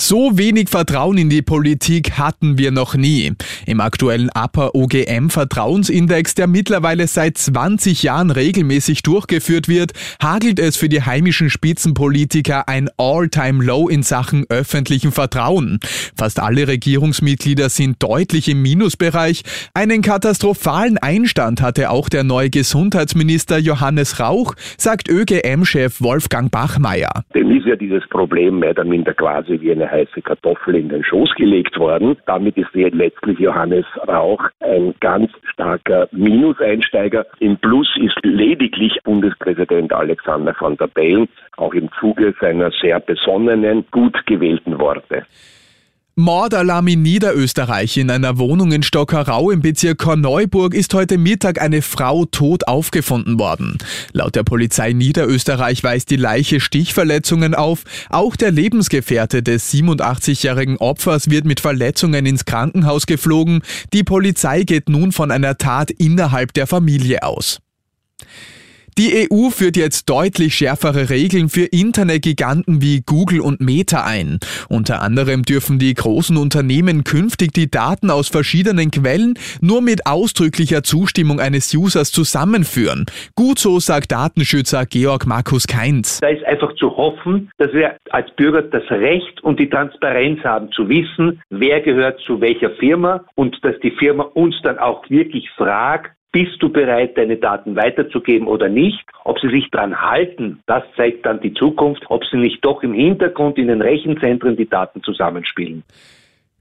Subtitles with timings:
[0.00, 3.32] So wenig Vertrauen in die Politik hatten wir noch nie.
[3.66, 10.76] Im aktuellen Upper OGM Vertrauensindex, der mittlerweile seit 20 Jahren regelmäßig durchgeführt wird, hagelt es
[10.76, 15.80] für die heimischen Spitzenpolitiker ein All-Time-Low in Sachen öffentlichen Vertrauen.
[16.16, 19.42] Fast alle Regierungsmitglieder sind deutlich im Minusbereich.
[19.74, 27.24] Einen katastrophalen Einstand hatte auch der neue Gesundheitsminister Johannes Rauch, sagt ÖGM-Chef Wolfgang Bachmeier.
[27.34, 31.04] Dem ist ja dieses Problem mehr oder minder quasi wie eine heiße Kartoffel in den
[31.04, 32.16] Schoß gelegt worden.
[32.26, 37.26] Damit ist letztlich Johannes Rauch ein ganz starker Minuseinsteiger.
[37.40, 43.84] Im Plus ist lediglich Bundespräsident Alexander van der Bellen, auch im Zuge seiner sehr besonnenen,
[43.90, 45.24] gut gewählten Worte.
[46.18, 47.96] Mordalarm in Niederösterreich.
[47.96, 53.38] In einer Wohnung in Stockerau im Bezirk Korneuburg ist heute Mittag eine Frau tot aufgefunden
[53.38, 53.78] worden.
[54.12, 57.84] Laut der Polizei Niederösterreich weist die Leiche Stichverletzungen auf.
[58.10, 63.62] Auch der Lebensgefährte des 87-jährigen Opfers wird mit Verletzungen ins Krankenhaus geflogen.
[63.92, 67.60] Die Polizei geht nun von einer Tat innerhalb der Familie aus.
[68.98, 74.40] Die EU führt jetzt deutlich schärfere Regeln für Internetgiganten wie Google und Meta ein.
[74.68, 80.82] Unter anderem dürfen die großen Unternehmen künftig die Daten aus verschiedenen Quellen nur mit ausdrücklicher
[80.82, 83.06] Zustimmung eines Users zusammenführen.
[83.36, 86.18] Gut so, sagt Datenschützer Georg Markus Keinz.
[86.18, 90.72] Da ist einfach zu hoffen, dass wir als Bürger das Recht und die Transparenz haben
[90.72, 95.48] zu wissen, wer gehört zu welcher Firma und dass die Firma uns dann auch wirklich
[95.50, 99.04] fragt, bist du bereit, deine Daten weiterzugeben oder nicht?
[99.24, 102.94] Ob sie sich daran halten, das zeigt dann die Zukunft, ob sie nicht doch im
[102.94, 105.82] Hintergrund in den Rechenzentren die Daten zusammenspielen.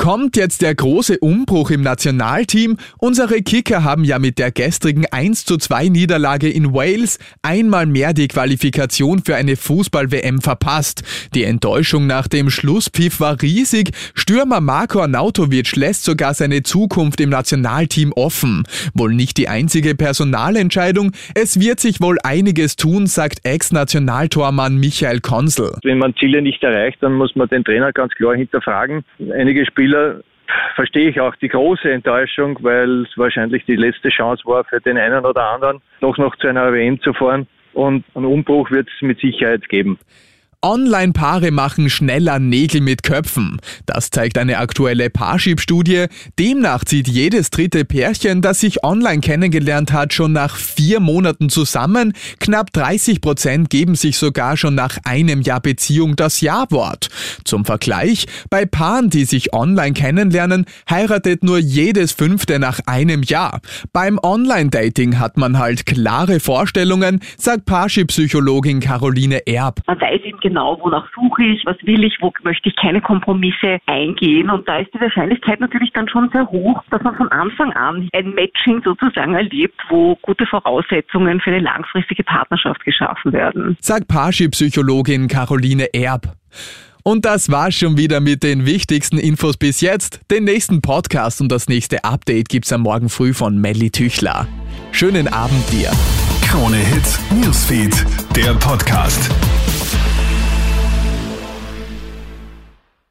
[0.00, 2.76] Kommt jetzt der große Umbruch im Nationalteam?
[2.98, 8.12] Unsere Kicker haben ja mit der gestrigen 1 zu 2 Niederlage in Wales einmal mehr
[8.12, 11.02] die Qualifikation für eine Fußball-WM verpasst.
[11.34, 13.90] Die Enttäuschung nach dem Schlusspfiff war riesig.
[14.14, 18.62] Stürmer Marko Arnautovic lässt sogar seine Zukunft im Nationalteam offen.
[18.94, 21.10] Wohl nicht die einzige Personalentscheidung.
[21.34, 25.72] Es wird sich wohl einiges tun, sagt Ex-Nationaltormann Michael Konsel.
[25.82, 29.02] Wenn man Ziele nicht erreicht, dann muss man den Trainer ganz klar hinterfragen.
[29.18, 30.20] Einige Spieler Spieler
[30.74, 34.98] verstehe ich auch die große Enttäuschung, weil es wahrscheinlich die letzte Chance war für den
[34.98, 37.46] einen oder anderen, doch noch zu einer WM zu fahren.
[37.72, 39.98] Und einen Umbruch wird es mit Sicherheit geben.
[40.60, 43.60] Online-Paare machen schneller Nägel mit Köpfen.
[43.86, 46.06] Das zeigt eine aktuelle Parship-Studie.
[46.36, 52.12] Demnach zieht jedes dritte Pärchen, das sich online kennengelernt hat, schon nach vier Monaten zusammen.
[52.40, 57.08] Knapp 30 Prozent geben sich sogar schon nach einem Jahr Beziehung das Ja-Wort.
[57.44, 63.60] Zum Vergleich, bei Paaren, die sich online kennenlernen, heiratet nur jedes fünfte nach einem Jahr.
[63.92, 69.82] Beim Online-Dating hat man halt klare Vorstellungen, sagt Parship-Psychologin Caroline Erb.
[69.86, 74.50] Man weiß genau, wonach suche ich, was will ich, wo möchte ich keine Kompromisse eingehen.
[74.50, 78.08] Und da ist die Wahrscheinlichkeit natürlich dann schon sehr hoch, dass man von Anfang an
[78.14, 83.76] ein Matching sozusagen erlebt, wo gute Voraussetzungen für eine langfristige Partnerschaft geschaffen werden.
[83.80, 86.32] Sagt Parship-Psychologin Caroline Erb.
[87.04, 90.20] Und das war's schon wieder mit den wichtigsten Infos bis jetzt.
[90.30, 94.46] Den nächsten Podcast und das nächste Update gibt's am Morgen früh von Melly Tüchler.
[94.92, 95.90] Schönen Abend dir.
[96.42, 98.04] Krone Hits, Newsfeed,
[98.34, 99.30] der Podcast.